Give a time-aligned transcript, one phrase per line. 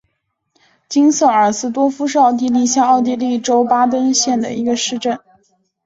[0.89, 5.19] 金瑟尔斯多夫是奥地利下奥地利州巴登县的一个市镇。